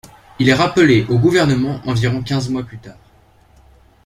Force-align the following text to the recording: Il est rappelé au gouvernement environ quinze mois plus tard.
Il 0.39 0.49
est 0.49 0.55
rappelé 0.55 1.05
au 1.09 1.19
gouvernement 1.19 1.79
environ 1.85 2.23
quinze 2.23 2.49
mois 2.49 2.63
plus 2.63 2.79
tard. 2.79 2.97